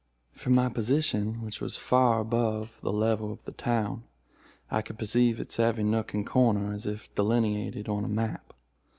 [0.31, 4.03] From my position, which was far above the level of the town,
[4.71, 8.53] I could perceive its every nook and corner, as if delineated on a map.